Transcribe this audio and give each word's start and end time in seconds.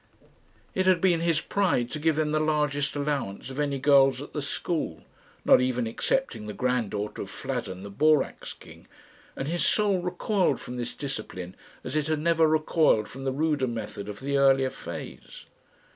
It 0.73 0.87
had 0.87 0.99
been 0.99 1.19
his 1.19 1.41
pride 1.41 1.91
to 1.91 1.99
give 1.99 2.15
them 2.15 2.31
the 2.31 2.39
largest 2.39 2.95
allowance 2.95 3.51
of 3.51 3.59
any 3.59 3.77
girls 3.77 4.19
at 4.19 4.33
the 4.33 4.41
school, 4.41 5.03
not 5.45 5.61
even 5.61 5.85
excepting 5.85 6.47
the 6.47 6.55
granddaughter 6.55 7.21
of 7.21 7.29
Fladden 7.29 7.83
the 7.83 7.91
Borax 7.91 8.53
King, 8.53 8.87
and 9.35 9.47
his 9.47 9.63
soul 9.63 9.99
recoiled 10.01 10.59
from 10.59 10.77
this 10.77 10.95
discipline 10.95 11.55
as 11.83 11.95
it 11.95 12.07
had 12.07 12.17
never 12.17 12.47
recoiled 12.47 13.07
from 13.07 13.25
the 13.25 13.31
ruder 13.31 13.67
method 13.67 14.09
of 14.09 14.21
the 14.21 14.37
earlier 14.37 14.71
phase. 14.71 15.45